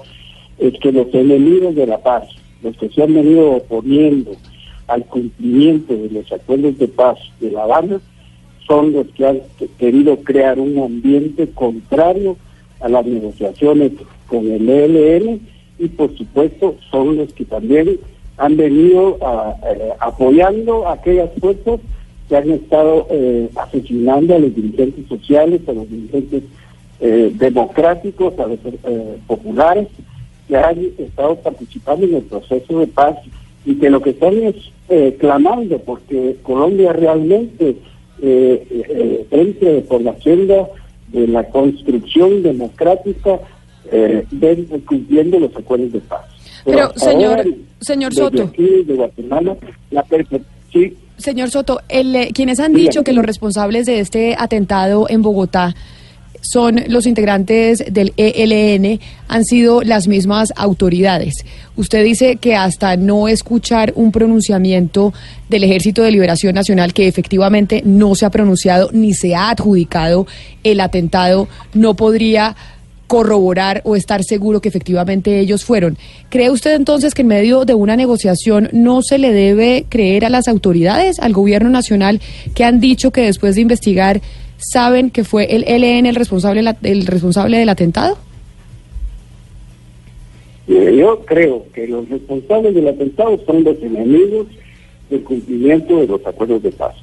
es 0.57 0.73
que 0.79 0.93
los 0.93 1.13
enemigos 1.13 1.75
de 1.75 1.85
la 1.85 1.97
paz, 1.97 2.29
los 2.63 2.77
que 2.77 2.87
se 2.87 3.03
han 3.03 3.13
venido 3.13 3.57
oponiendo 3.57 4.31
al 4.87 5.03
cumplimiento 5.05 5.93
de 5.93 6.09
los 6.09 6.31
acuerdos 6.31 6.77
de 6.77 6.87
paz 6.87 7.19
de 7.41 7.51
La 7.51 7.63
Habana, 7.63 7.99
son 8.65 8.93
los 8.93 9.07
que 9.07 9.27
han 9.27 9.41
querido 9.77 10.15
crear 10.21 10.57
un 10.57 10.79
ambiente 10.79 11.49
contrario 11.49 12.37
a 12.79 12.87
las 12.87 13.05
negociaciones 13.05 13.91
con 14.27 14.49
el 14.49 14.69
ELN 14.69 15.41
y 15.77 15.89
por 15.89 16.15
supuesto 16.17 16.75
son 16.89 17.17
los 17.17 17.33
que 17.33 17.43
también 17.43 17.99
han 18.37 18.55
venido 18.55 19.17
a, 19.21 19.57
eh, 19.69 19.89
apoyando 19.99 20.87
a 20.87 20.93
aquellas 20.93 21.29
fuerzas 21.41 21.81
que 22.29 22.37
han 22.37 22.49
estado 22.51 23.07
eh, 23.09 23.49
asesinando 23.55 24.35
a 24.35 24.39
los 24.39 24.55
dirigentes 24.55 25.07
sociales, 25.07 25.61
a 25.67 25.73
los 25.73 25.89
dirigentes 25.89 26.43
eh, 27.01 27.31
democráticos, 27.35 28.37
a 28.39 28.45
los 28.47 28.59
eh, 28.65 29.17
populares, 29.27 29.87
que 30.47 30.55
han 30.55 30.79
estado 30.97 31.35
participando 31.37 32.05
en 32.05 32.15
el 32.15 32.21
proceso 32.23 32.79
de 32.79 32.87
paz 32.87 33.15
y 33.65 33.75
que 33.75 33.89
lo 33.89 34.01
que 34.01 34.11
están 34.11 34.35
es 34.43 34.55
eh, 34.89 35.15
clamando 35.19 35.79
porque 35.79 36.37
Colombia 36.43 36.93
realmente 36.93 37.75
eh, 38.21 38.67
eh, 38.69 39.25
entre 39.31 39.81
por 39.81 40.01
la 40.01 40.15
senda 40.21 40.67
de 41.09 41.27
la 41.27 41.43
construcción 41.49 42.43
democrática 42.43 43.39
ven- 44.31 44.67
cumpliendo 44.85 45.39
los 45.39 45.55
acuerdos 45.55 45.91
de 45.93 45.99
paz. 46.01 46.21
Pero, 46.65 46.89
señor- 46.95 47.43
señor 47.79 48.11
desde 48.13 48.23
Soto. 48.23 48.43
aquí, 48.43 48.83
de 48.85 48.93
Guatemala, 48.93 49.57
la 49.89 50.05
perfe- 50.05 50.41
sí, 50.71 50.95
Señor 51.19 51.51
Soto, 51.51 51.81
el, 51.89 52.15
eh, 52.15 52.31
quienes 52.33 52.59
han 52.59 52.73
dicho 52.73 53.03
que 53.03 53.13
los 53.13 53.25
responsables 53.25 53.85
de 53.85 53.99
este 53.99 54.35
atentado 54.37 55.07
en 55.09 55.21
Bogotá 55.21 55.75
son 56.41 56.81
los 56.87 57.05
integrantes 57.05 57.83
del 57.91 58.13
ELN, 58.15 58.99
han 59.27 59.43
sido 59.43 59.81
las 59.81 60.07
mismas 60.07 60.53
autoridades. 60.55 61.45
Usted 61.75 62.03
dice 62.03 62.37
que 62.37 62.55
hasta 62.55 62.95
no 62.95 63.27
escuchar 63.27 63.91
un 63.95 64.11
pronunciamiento 64.11 65.13
del 65.49 65.65
Ejército 65.65 66.01
de 66.01 66.11
Liberación 66.11 66.55
Nacional, 66.55 66.93
que 66.93 67.07
efectivamente 67.07 67.81
no 67.85 68.15
se 68.15 68.25
ha 68.25 68.29
pronunciado 68.29 68.89
ni 68.93 69.13
se 69.13 69.35
ha 69.35 69.49
adjudicado 69.49 70.27
el 70.63 70.79
atentado, 70.79 71.49
no 71.73 71.95
podría 71.95 72.55
corroborar 73.09 73.81
o 73.85 73.95
estar 73.95 74.23
seguro 74.23 74.61
que 74.61 74.69
efectivamente 74.69 75.39
ellos 75.39 75.65
fueron. 75.65 75.97
¿Cree 76.29 76.51
usted 76.51 76.75
entonces 76.75 77.15
que 77.15 77.23
en 77.23 77.29
medio 77.29 77.65
de 77.65 77.73
una 77.73 77.95
negociación 77.95 78.69
no 78.71 79.01
se 79.01 79.17
le 79.17 79.33
debe 79.33 79.85
creer 79.89 80.25
a 80.25 80.29
las 80.29 80.47
autoridades, 80.47 81.19
al 81.19 81.33
gobierno 81.33 81.71
nacional, 81.71 82.21
que 82.53 82.63
han 82.63 82.79
dicho 82.79 83.09
que 83.09 83.21
después 83.21 83.55
de 83.55 83.61
investigar 83.61 84.21
saben 84.57 85.09
que 85.09 85.23
fue 85.23 85.55
el 85.55 85.63
ELN 85.67 86.05
el 86.05 86.15
responsable, 86.15 86.63
el 86.83 87.07
responsable 87.07 87.57
del 87.57 87.69
atentado? 87.69 88.15
Yo 90.67 91.25
creo 91.25 91.65
que 91.73 91.87
los 91.87 92.07
responsables 92.09 92.75
del 92.75 92.89
atentado 92.89 93.39
son 93.43 93.63
los 93.63 93.81
enemigos 93.81 94.45
del 95.09 95.23
cumplimiento 95.23 95.99
de 95.99 96.05
los 96.05 96.23
acuerdos 96.27 96.61
de 96.61 96.71
paz. 96.71 96.95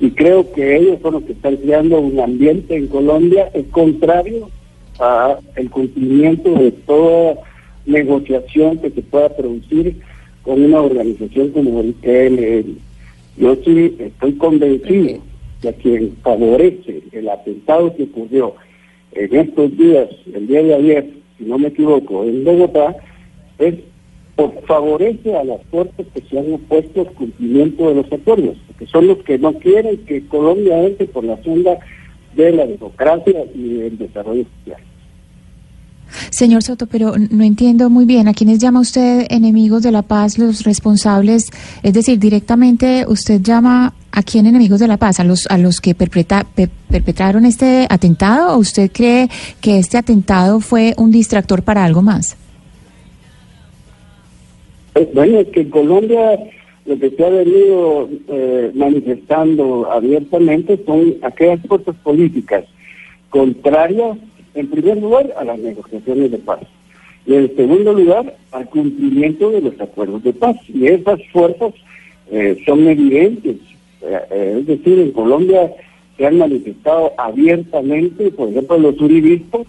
Y 0.00 0.10
creo 0.10 0.50
que 0.50 0.78
ellos 0.78 0.98
son 1.00 1.14
los 1.14 1.22
que 1.22 1.32
están 1.32 1.56
creando 1.58 2.00
un 2.00 2.18
ambiente 2.18 2.74
en 2.74 2.88
Colombia 2.88 3.50
es 3.54 3.66
contrario 3.68 4.50
a 4.98 5.38
el 5.56 5.70
cumplimiento 5.70 6.52
de 6.54 6.72
toda 6.72 7.34
negociación 7.86 8.78
que 8.78 8.90
se 8.90 9.02
pueda 9.02 9.28
producir 9.36 10.00
con 10.42 10.62
una 10.62 10.80
organización 10.80 11.50
como 11.50 11.80
el 11.80 11.94
ELN. 12.02 12.78
Yo 13.36 13.56
sí 13.64 13.96
estoy 13.98 14.32
convencido 14.34 15.20
de 15.62 15.74
que 15.74 15.80
quien 15.82 16.16
favorece 16.22 17.02
el 17.12 17.28
atentado 17.28 17.94
que 17.94 18.04
ocurrió 18.04 18.54
en 19.12 19.34
estos 19.34 19.76
días, 19.76 20.08
el 20.32 20.46
día 20.46 20.62
de 20.62 20.74
ayer, 20.74 21.10
si 21.38 21.44
no 21.44 21.58
me 21.58 21.68
equivoco, 21.68 22.24
en 22.24 22.44
Bogotá, 22.44 22.96
es 23.58 23.74
favorece 24.66 25.34
a 25.36 25.42
las 25.42 25.60
fuerzas 25.64 26.06
que 26.14 26.20
se 26.22 26.38
han 26.38 26.52
opuesto 26.52 27.00
al 27.00 27.12
cumplimiento 27.14 27.88
de 27.88 27.94
los 27.96 28.12
acuerdos, 28.12 28.56
que 28.78 28.86
son 28.86 29.08
los 29.08 29.18
que 29.18 29.38
no 29.38 29.52
quieren 29.54 29.98
que 30.04 30.24
Colombia 30.28 30.84
entre 30.84 31.06
por 31.06 31.24
la 31.24 31.36
senda 31.42 31.78
de 32.36 32.52
la 32.52 32.66
democracia 32.66 33.44
y 33.54 33.74
del 33.74 33.98
desarrollo 33.98 34.44
social. 34.58 34.80
Señor 36.38 36.62
Soto, 36.62 36.86
pero 36.86 37.14
no 37.18 37.42
entiendo 37.42 37.90
muy 37.90 38.04
bien, 38.04 38.28
¿a 38.28 38.32
quiénes 38.32 38.60
llama 38.60 38.78
usted 38.78 39.26
enemigos 39.28 39.82
de 39.82 39.90
la 39.90 40.02
paz, 40.02 40.38
los 40.38 40.62
responsables? 40.62 41.50
Es 41.82 41.92
decir, 41.92 42.20
directamente 42.20 43.04
usted 43.08 43.40
llama 43.42 43.92
a 44.12 44.22
quién 44.22 44.46
enemigos 44.46 44.78
de 44.78 44.86
la 44.86 44.98
paz, 44.98 45.18
a 45.18 45.24
los 45.24 45.48
a 45.48 45.58
los 45.58 45.80
que 45.80 45.96
perpetra- 45.96 46.46
pe- 46.54 46.70
perpetraron 46.88 47.44
este 47.44 47.88
atentado, 47.90 48.54
o 48.54 48.58
usted 48.58 48.88
cree 48.92 49.28
que 49.60 49.80
este 49.80 49.98
atentado 49.98 50.60
fue 50.60 50.94
un 50.96 51.10
distractor 51.10 51.64
para 51.64 51.84
algo 51.84 52.02
más? 52.02 52.36
Eh, 54.94 55.10
Bueno, 55.12 55.40
es 55.40 55.48
que 55.48 55.62
en 55.62 55.70
Colombia 55.70 56.38
lo 56.86 56.98
que 57.00 57.10
se 57.10 57.24
ha 57.24 57.30
venido 57.30 58.08
eh, 58.28 58.70
manifestando 58.76 59.90
abiertamente 59.90 60.80
son 60.86 61.14
aquellas 61.22 61.60
fuerzas 61.66 61.96
políticas 62.04 62.64
contrarias, 63.28 64.16
en 64.54 64.68
primer 64.68 64.98
lugar, 64.98 65.32
a 65.36 65.44
las 65.44 65.58
negociaciones 65.58 66.30
de 66.30 66.38
paz 66.38 66.60
y 67.28 67.34
en 67.34 67.54
segundo 67.56 67.92
lugar, 67.92 68.36
al 68.52 68.68
cumplimiento 68.70 69.50
de 69.50 69.60
los 69.60 69.78
acuerdos 69.78 70.22
de 70.22 70.32
paz. 70.32 70.56
Y 70.66 70.86
esas 70.86 71.20
fuerzas 71.30 71.74
eh, 72.30 72.56
son 72.64 72.88
evidentes. 72.88 73.56
Eh, 74.00 74.18
eh, 74.30 74.56
es 74.60 74.66
decir, 74.66 74.98
en 74.98 75.10
Colombia 75.12 75.70
se 76.16 76.26
han 76.26 76.38
manifestado 76.38 77.12
abiertamente, 77.18 78.30
por 78.30 78.48
ejemplo, 78.48 78.78
los 78.78 78.98
uribistas 79.00 79.66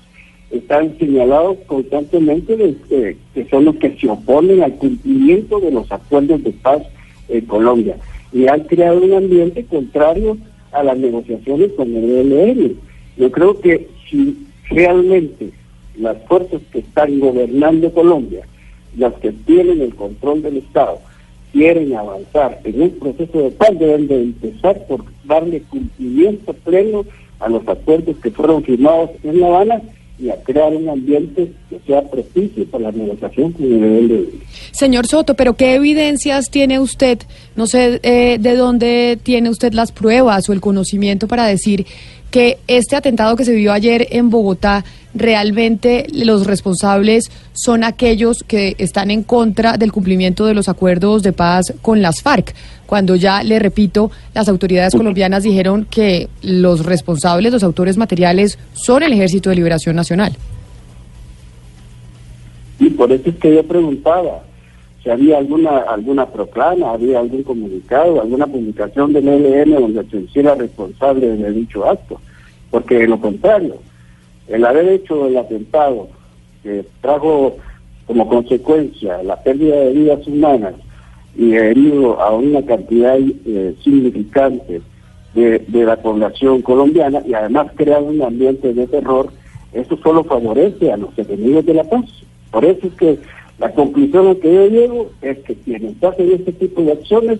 están 0.51 0.97
señalados 0.97 1.57
constantemente 1.67 2.55
de 2.55 2.75
que, 2.87 3.17
que 3.33 3.49
son 3.49 3.65
los 3.65 3.75
que 3.75 3.95
se 3.99 4.07
oponen 4.07 4.63
al 4.63 4.75
cumplimiento 4.75 5.59
de 5.59 5.71
los 5.71 5.91
acuerdos 5.91 6.41
de 6.41 6.51
paz 6.51 6.81
en 7.27 7.41
Colombia 7.41 7.97
y 8.31 8.47
han 8.47 8.61
creado 8.61 9.01
un 9.01 9.13
ambiente 9.13 9.65
contrario 9.65 10.37
a 10.71 10.81
las 10.83 10.97
negociaciones 10.97 11.71
con 11.73 11.93
el 11.93 12.31
ELN. 12.31 12.77
Yo 13.17 13.31
creo 13.31 13.59
que 13.59 13.89
si 14.09 14.48
realmente 14.69 15.51
las 15.97 16.17
fuerzas 16.27 16.61
que 16.71 16.79
están 16.79 17.19
gobernando 17.19 17.91
Colombia, 17.93 18.45
las 18.97 19.13
que 19.15 19.31
tienen 19.31 19.81
el 19.81 19.95
control 19.95 20.41
del 20.41 20.57
Estado, 20.57 20.99
quieren 21.51 21.93
avanzar 21.95 22.59
en 22.63 22.81
un 22.81 22.91
proceso 22.91 23.41
de 23.41 23.51
paz, 23.51 23.71
deben 23.77 24.07
de 24.07 24.21
empezar 24.21 24.85
por 24.87 25.03
darle 25.25 25.61
cumplimiento 25.63 26.53
pleno 26.53 27.05
a 27.39 27.49
los 27.49 27.67
acuerdos 27.67 28.17
que 28.17 28.31
fueron 28.31 28.63
firmados 28.63 29.11
en 29.23 29.39
La 29.39 29.47
Habana 29.47 29.81
y 30.19 30.29
a 30.29 30.35
crear 30.43 30.73
un 30.73 30.89
ambiente 30.89 31.53
que 31.69 31.79
sea 31.87 32.01
propicio 32.01 32.65
para 32.65 32.85
la 32.85 32.91
negociación 32.91 33.53
con 33.53 33.63
el 33.63 33.81
nivel 33.81 34.07
de... 34.09 34.29
Señor 34.71 35.07
Soto, 35.07 35.33
pero 35.35 35.53
¿qué 35.53 35.75
evidencias 35.75 36.49
tiene 36.51 36.79
usted? 36.79 37.19
No 37.55 37.67
sé 37.67 38.01
eh, 38.03 38.37
de 38.37 38.55
dónde 38.57 39.17
tiene 39.23 39.49
usted 39.49 39.73
las 39.73 39.93
pruebas 39.93 40.49
o 40.49 40.53
el 40.53 40.59
conocimiento 40.59 41.27
para 41.27 41.47
decir 41.47 41.85
que 42.31 42.59
este 42.67 42.95
atentado 42.95 43.35
que 43.35 43.45
se 43.45 43.53
vio 43.53 43.73
ayer 43.73 44.07
en 44.11 44.29
Bogotá, 44.29 44.83
realmente 45.13 46.05
los 46.13 46.45
responsables 46.45 47.31
son 47.53 47.83
aquellos 47.83 48.43
que 48.43 48.75
están 48.77 49.09
en 49.11 49.23
contra 49.23 49.77
del 49.77 49.91
cumplimiento 49.91 50.45
de 50.45 50.53
los 50.53 50.69
acuerdos 50.69 51.23
de 51.23 51.33
paz 51.33 51.73
con 51.81 52.01
las 52.01 52.21
FARC, 52.21 52.53
cuando 52.85 53.15
ya, 53.15 53.43
le 53.43 53.59
repito, 53.59 54.11
las 54.33 54.49
autoridades 54.49 54.95
colombianas 54.95 55.43
dijeron 55.43 55.85
que 55.89 56.27
los 56.41 56.85
responsables, 56.85 57.53
los 57.53 57.63
autores 57.63 57.97
materiales, 57.97 58.57
son 58.73 59.03
el 59.03 59.13
Ejército 59.13 59.49
de 59.49 59.55
Liberación 59.55 59.95
Nacional. 59.95 60.35
Y 62.79 62.89
por 62.91 63.11
eso 63.11 63.29
es 63.29 63.35
que 63.35 63.53
yo 63.53 63.63
preguntaba 63.63 64.43
si 65.03 65.09
había 65.09 65.37
alguna 65.37 65.77
alguna 65.79 66.25
proclama, 66.25 66.91
había 66.91 67.19
algún 67.19 67.43
comunicado, 67.43 68.21
alguna 68.21 68.47
publicación 68.47 69.13
del 69.13 69.27
ELN 69.27 69.71
donde 69.71 70.03
se 70.09 70.17
hiciera 70.17 70.55
responsable 70.55 71.37
de 71.37 71.51
dicho 71.51 71.89
acto. 71.89 72.19
Porque 72.69 72.99
de 72.99 73.07
lo 73.07 73.19
contrario, 73.19 73.75
el 74.47 74.65
haber 74.65 74.89
hecho 74.89 75.27
el 75.27 75.37
atentado 75.37 76.09
que 76.63 76.85
trajo 77.01 77.57
como 78.05 78.27
consecuencia 78.27 79.23
la 79.23 79.41
pérdida 79.41 79.75
de 79.75 79.93
vidas 79.93 80.27
humanas 80.27 80.73
y 81.37 81.53
herido 81.53 82.19
a 82.19 82.31
una 82.31 82.61
cantidad 82.65 83.17
eh, 83.17 83.75
significante 83.83 84.81
de, 85.33 85.59
de 85.59 85.85
la 85.85 85.95
población 85.95 86.61
colombiana 86.61 87.21
y 87.25 87.33
además 87.33 87.71
crear 87.75 88.01
un 88.01 88.21
ambiente 88.21 88.73
de 88.73 88.87
terror, 88.87 89.31
eso 89.71 89.97
solo 90.03 90.23
favorece 90.23 90.91
a 90.91 90.97
los 90.97 91.17
enemigos 91.17 91.65
de 91.65 91.75
la 91.75 91.83
paz. 91.83 92.05
Por 92.51 92.65
eso 92.65 92.87
es 92.87 92.93
que 92.93 93.19
la 93.59 93.71
conclusión 93.73 94.27
a 94.27 94.35
que 94.35 94.53
yo 94.53 94.67
llego 94.67 95.11
es 95.21 95.37
que 95.39 95.55
quienes 95.55 96.01
hacen 96.01 96.31
este 96.31 96.53
tipo 96.53 96.81
de 96.81 96.93
acciones 96.93 97.39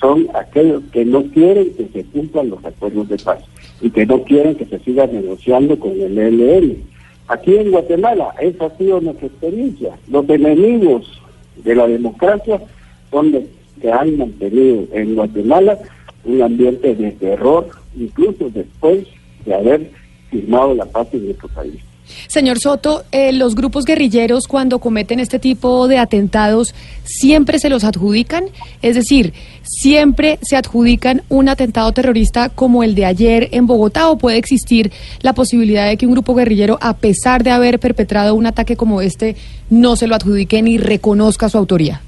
son 0.00 0.28
aquellos 0.34 0.82
que 0.92 1.04
no 1.04 1.24
quieren 1.24 1.74
que 1.74 1.88
se 1.92 2.04
cumplan 2.04 2.50
los 2.50 2.64
acuerdos 2.64 3.08
de 3.08 3.18
paz 3.18 3.40
y 3.80 3.90
que 3.90 4.06
no 4.06 4.22
quieren 4.22 4.54
que 4.54 4.64
se 4.64 4.78
siga 4.80 5.06
negociando 5.06 5.78
con 5.78 5.92
el 5.92 6.16
ELN. 6.16 6.84
Aquí 7.28 7.54
en 7.54 7.70
Guatemala, 7.70 8.34
esa 8.40 8.66
ha 8.66 8.76
sido 8.78 9.00
nuestra 9.00 9.26
experiencia. 9.26 9.98
Los 10.08 10.28
enemigos 10.30 11.20
de 11.62 11.74
la 11.74 11.86
democracia 11.86 12.62
son 13.10 13.32
los 13.32 13.42
que 13.80 13.92
han 13.92 14.16
mantenido 14.16 14.86
en 14.92 15.14
Guatemala 15.14 15.78
un 16.24 16.42
ambiente 16.42 16.94
de 16.94 17.12
terror, 17.12 17.68
incluso 17.96 18.48
después 18.50 19.06
de 19.44 19.54
haber 19.54 19.90
firmado 20.30 20.74
la 20.74 20.86
paz 20.86 21.08
en 21.12 21.26
nuestro 21.26 21.48
país. 21.48 21.87
Señor 22.26 22.58
Soto, 22.58 23.04
eh, 23.12 23.32
los 23.32 23.54
grupos 23.54 23.84
guerrilleros 23.84 24.46
cuando 24.46 24.78
cometen 24.78 25.20
este 25.20 25.38
tipo 25.38 25.88
de 25.88 25.98
atentados 25.98 26.74
siempre 27.04 27.58
se 27.58 27.68
los 27.68 27.84
adjudican, 27.84 28.44
es 28.82 28.94
decir, 28.94 29.32
siempre 29.62 30.38
se 30.42 30.56
adjudican 30.56 31.22
un 31.28 31.48
atentado 31.48 31.92
terrorista 31.92 32.48
como 32.48 32.82
el 32.82 32.94
de 32.94 33.04
ayer 33.04 33.48
en 33.52 33.66
Bogotá 33.66 34.10
o 34.10 34.18
puede 34.18 34.38
existir 34.38 34.92
la 35.22 35.32
posibilidad 35.32 35.88
de 35.88 35.96
que 35.96 36.06
un 36.06 36.12
grupo 36.12 36.34
guerrillero, 36.34 36.78
a 36.80 36.96
pesar 36.96 37.42
de 37.44 37.50
haber 37.50 37.78
perpetrado 37.78 38.34
un 38.34 38.46
ataque 38.46 38.76
como 38.76 39.00
este, 39.00 39.36
no 39.70 39.96
se 39.96 40.06
lo 40.06 40.14
adjudique 40.14 40.62
ni 40.62 40.78
reconozca 40.78 41.48
su 41.48 41.58
autoría. 41.58 42.00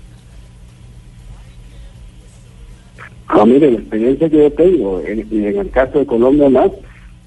Ah, 3.29 3.45
mire, 3.47 3.71
la 3.71 3.79
experiencia 3.79 4.29
que 4.29 4.39
yo 4.39 4.53
tengo, 4.53 5.01
en, 5.07 5.21
en 5.31 5.59
el 5.59 5.71
caso 5.71 6.01
de 6.01 6.07
Colombia 6.07 6.49
más, 6.49 6.71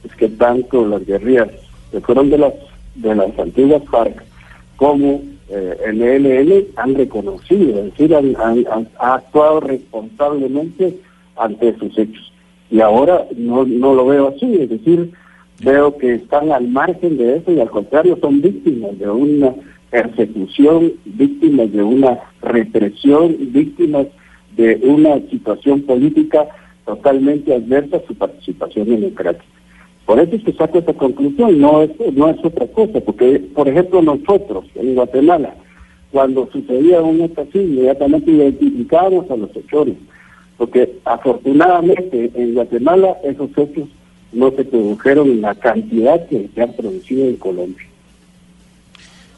es 0.03 0.13
que 0.15 0.27
tanto 0.27 0.85
las 0.85 1.05
guerrillas 1.05 1.47
que 1.93 2.01
fueron 2.01 2.31
de 2.31 2.39
las 2.39 2.53
de 2.95 3.13
las 3.13 3.37
antiguas 3.37 3.83
FARC 3.89 4.23
como 4.77 5.21
eh, 5.49 5.77
el 5.85 6.01
ELN 6.01 6.65
han 6.75 6.95
reconocido, 6.95 7.79
es 7.79 7.85
decir, 7.85 8.15
han, 8.15 8.35
han, 8.37 8.65
han 8.71 8.87
actuado 8.97 9.59
responsablemente 9.59 10.97
ante 11.37 11.77
sus 11.77 11.95
hechos. 11.97 12.33
Y 12.71 12.81
ahora 12.81 13.27
no, 13.37 13.63
no 13.63 13.93
lo 13.93 14.07
veo 14.07 14.29
así, 14.29 14.55
es 14.55 14.69
decir, 14.69 15.11
veo 15.63 15.95
que 15.97 16.15
están 16.15 16.51
al 16.51 16.67
margen 16.67 17.17
de 17.17 17.37
eso 17.37 17.51
y 17.51 17.59
al 17.59 17.69
contrario 17.69 18.17
son 18.19 18.41
víctimas 18.41 18.97
de 18.97 19.09
una 19.09 19.53
persecución, 19.91 20.93
víctimas 21.05 21.71
de 21.71 21.83
una 21.83 22.19
represión, 22.41 23.37
víctimas 23.39 24.07
de 24.55 24.79
una 24.83 25.19
situación 25.29 25.83
política 25.83 26.47
totalmente 26.85 27.53
adversa 27.53 27.97
a 27.97 28.07
su 28.07 28.15
participación 28.15 28.89
democrática. 28.89 29.52
Por 30.05 30.19
eso 30.19 30.35
es 30.35 30.43
que 30.43 30.53
saco 30.53 30.79
esta 30.79 30.93
conclusión, 30.93 31.59
no 31.59 31.81
es, 31.81 31.91
no 32.13 32.29
es 32.29 32.37
otra 32.43 32.67
cosa, 32.67 32.99
porque, 32.99 33.39
por 33.53 33.67
ejemplo, 33.69 34.01
nosotros 34.01 34.65
en 34.75 34.95
Guatemala, 34.95 35.55
cuando 36.11 36.49
sucedía 36.51 37.01
un 37.01 37.21
hecho 37.21 37.41
así, 37.41 37.59
inmediatamente 37.59 38.31
identificábamos 38.31 39.31
a 39.31 39.37
los 39.37 39.55
hechores, 39.55 39.95
porque 40.57 40.99
afortunadamente 41.05 42.31
en 42.35 42.53
Guatemala 42.53 43.17
esos 43.23 43.49
hechos 43.57 43.87
no 44.33 44.51
se 44.51 44.65
produjeron 44.65 45.29
en 45.29 45.41
la 45.41 45.55
cantidad 45.55 46.27
que 46.27 46.49
se 46.53 46.61
han 46.61 46.73
producido 46.73 47.25
en 47.25 47.35
Colombia. 47.37 47.87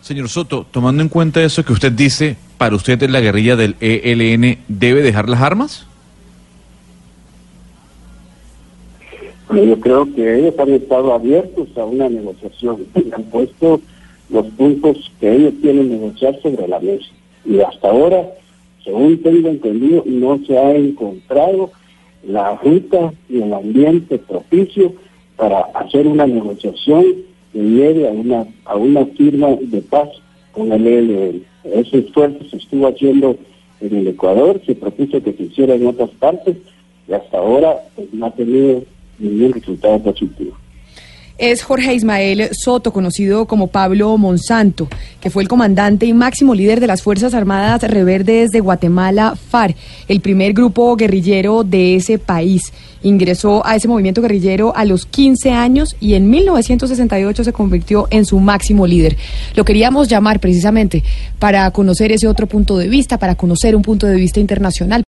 Señor 0.02 0.30
Soto, 0.30 0.66
tomando 0.70 1.02
en 1.02 1.10
cuenta 1.10 1.44
eso 1.44 1.64
que 1.64 1.74
usted 1.74 1.92
dice, 1.92 2.38
¿para 2.58 2.76
usted 2.76 3.02
la 3.10 3.22
guerrilla 3.22 3.56
del 3.56 3.76
ELN 3.80 4.60
debe 4.68 5.02
dejar 5.02 5.30
las 5.30 5.42
armas? 5.42 5.88
Yo 9.56 9.80
creo 9.80 10.14
que 10.14 10.40
ellos 10.40 10.54
han 10.60 10.74
estado 10.74 11.14
abiertos 11.14 11.70
a 11.78 11.86
una 11.86 12.10
negociación 12.10 12.86
y 12.96 13.14
han 13.14 13.24
puesto 13.24 13.80
los 14.30 14.46
puntos 14.48 15.12
que 15.20 15.34
ellos 15.34 15.54
quieren 15.62 15.90
negociar 15.90 16.40
sobre 16.42 16.68
la 16.68 16.80
mesa. 16.80 17.06
Y 17.46 17.60
hasta 17.60 17.90
ahora, 17.90 18.28
según 18.84 19.22
tengo 19.22 19.48
entendido, 19.48 20.04
no 20.06 20.40
se 20.46 20.58
ha 20.58 20.76
encontrado 20.76 21.72
la 22.28 22.56
ruta 22.58 23.14
y 23.30 23.42
el 23.42 23.54
ambiente 23.54 24.18
propicio 24.18 24.94
para 25.38 25.62
hacer 25.74 26.08
una 26.08 26.28
negociación 26.28 27.06
que 27.54 27.60
lleve 27.60 28.10
a 28.10 28.12
una, 28.12 28.46
a 28.66 28.76
una 28.76 29.06
firma 29.06 29.56
de 29.62 29.82
paz 29.82 30.10
con 30.52 30.72
el 30.72 30.86
ELN. 30.86 31.44
Ese 31.64 32.00
esfuerzo 32.00 32.44
se 32.50 32.58
estuvo 32.58 32.88
haciendo 32.88 33.38
en 33.80 33.96
el 33.96 34.08
Ecuador, 34.08 34.60
se 34.66 34.76
propuso 34.76 35.22
que 35.22 35.34
se 35.34 35.44
hiciera 35.44 35.76
en 35.76 35.88
otras 35.88 36.10
partes 36.12 36.58
y 37.08 37.14
hasta 37.14 37.38
ahora 37.38 37.84
pues, 37.96 38.14
no 38.14 38.26
ha 38.26 38.32
tenido 38.32 38.84
ningún 39.20 39.54
resultado 39.54 40.02
positivo. 40.02 40.58
Es 41.38 41.64
Jorge 41.64 41.94
Ismael 41.94 42.48
Soto, 42.54 42.94
conocido 42.94 43.46
como 43.46 43.68
Pablo 43.68 44.18
Monsanto, 44.18 44.88
que 45.20 45.30
fue 45.30 45.44
el 45.44 45.50
comandante 45.50 46.06
y 46.06 46.14
máximo 46.14 46.56
líder 46.56 46.80
de 46.80 46.88
las 46.88 47.02
Fuerzas 47.02 47.34
Armadas 47.34 47.84
Reverdes 47.84 48.52
de 48.52 48.62
Guatemala, 48.62 49.36
FARC, 49.36 49.76
el 50.08 50.22
primer 50.22 50.54
grupo 50.54 50.96
guerrillero 50.96 51.66
de 51.66 51.96
ese 51.96 52.20
país. 52.20 52.72
Ingresó 53.04 53.66
a 53.66 53.76
ese 53.76 53.90
movimiento 53.90 54.22
guerrillero 54.22 54.74
a 54.78 54.86
los 54.86 55.06
15 55.06 55.52
años 55.52 55.98
y 56.00 56.14
en 56.14 56.30
1968 56.30 57.44
se 57.44 57.52
convirtió 57.52 58.08
en 58.12 58.26
su 58.26 58.40
máximo 58.40 58.88
líder. 58.88 59.18
Lo 59.56 59.66
queríamos 59.66 60.08
llamar 60.08 60.40
precisamente 60.40 61.04
para 61.38 61.70
conocer 61.72 62.14
ese 62.14 62.30
otro 62.30 62.48
punto 62.48 62.78
de 62.78 62.88
vista, 62.88 63.20
para 63.20 63.36
conocer 63.36 63.76
un 63.76 63.82
punto 63.82 64.08
de 64.08 64.16
vista 64.16 64.40
internacional. 64.40 65.04